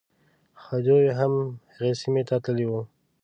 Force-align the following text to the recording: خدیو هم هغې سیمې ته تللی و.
خدیو 0.63 0.99
هم 1.19 1.33
هغې 1.73 1.91
سیمې 2.01 2.23
ته 2.29 2.35
تللی 2.43 2.65
و. 2.69 2.73